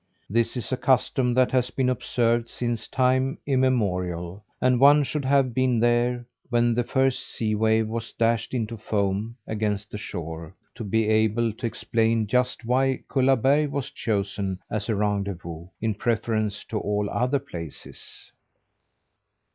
[0.27, 5.53] This is a custom that has been observed since time immemorial; and one should have
[5.53, 10.83] been there when the first sea wave was dashed into foam against the shore, to
[10.83, 16.79] be able to explain just why Kullaberg was chosen as a rendezvous, in preference to
[16.79, 18.31] all other places.